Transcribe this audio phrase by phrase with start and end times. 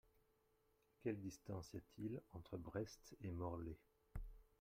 [1.03, 3.77] Quelle distance y a-t-il entre Brest et Morlaix?